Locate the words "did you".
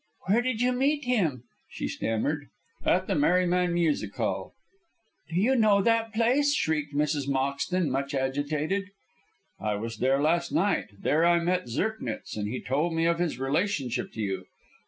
0.41-0.71